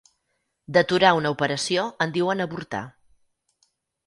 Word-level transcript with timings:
D'aturar 0.77 1.11
una 1.17 1.31
operació 1.35 1.83
en 2.07 2.15
diuen 2.17 2.43
avortar. 2.47 2.81